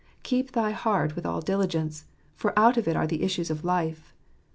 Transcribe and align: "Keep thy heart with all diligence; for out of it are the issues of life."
"Keep 0.23 0.53
thy 0.53 0.71
heart 0.71 1.15
with 1.15 1.27
all 1.27 1.41
diligence; 1.41 2.05
for 2.35 2.57
out 2.57 2.75
of 2.75 2.87
it 2.87 2.95
are 2.95 3.05
the 3.05 3.21
issues 3.21 3.51
of 3.51 3.63
life." 3.63 4.15